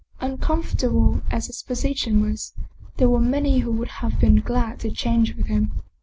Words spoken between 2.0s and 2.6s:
was,